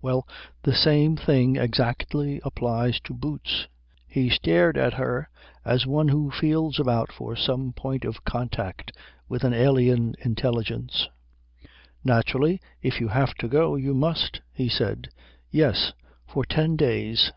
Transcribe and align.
Well, 0.00 0.28
the 0.62 0.76
same 0.76 1.16
thing 1.16 1.56
exactly 1.56 2.40
applies 2.44 3.00
to 3.00 3.12
boots." 3.12 3.66
He 4.06 4.30
stared 4.30 4.76
at 4.78 4.94
her 4.94 5.28
as 5.64 5.86
one 5.88 6.06
who 6.06 6.30
feels 6.30 6.78
about 6.78 7.10
for 7.10 7.34
some 7.34 7.72
point 7.72 8.04
of 8.04 8.24
contact 8.24 8.92
with 9.28 9.42
an 9.42 9.52
alien 9.52 10.14
intelligence. 10.20 11.08
"Naturally 12.04 12.60
if 12.80 13.00
you 13.00 13.08
have 13.08 13.34
to 13.38 13.48
go 13.48 13.74
you 13.74 13.92
must," 13.92 14.40
he 14.52 14.68
said. 14.68 15.08
"Yes. 15.50 15.92
For 16.28 16.44
ten 16.44 16.76
days." 16.76 17.32